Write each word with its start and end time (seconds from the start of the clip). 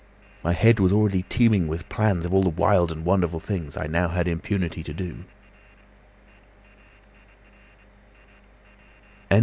My 0.43 0.53
head 0.53 0.79
was 0.79 0.91
already 0.91 1.21
teeming 1.21 1.67
with 1.67 1.87
plans 1.87 2.25
of 2.25 2.33
all 2.33 2.41
the 2.41 2.49
wild 2.49 2.91
and 2.91 3.05
wonderful 3.05 3.39
things 3.39 3.77
I 3.77 3.83
had 3.83 3.91
now 3.91 4.09
impunity 4.11 4.81
to 4.81 4.93
do." 4.95 5.25